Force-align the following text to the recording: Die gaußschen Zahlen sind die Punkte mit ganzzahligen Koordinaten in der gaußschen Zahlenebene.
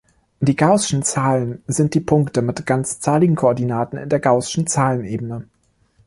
Die 0.39 0.55
gaußschen 0.55 1.03
Zahlen 1.03 1.61
sind 1.67 1.93
die 1.93 1.99
Punkte 1.99 2.41
mit 2.41 2.65
ganzzahligen 2.65 3.35
Koordinaten 3.35 3.97
in 3.97 4.09
der 4.09 4.19
gaußschen 4.19 4.65
Zahlenebene. 4.65 5.45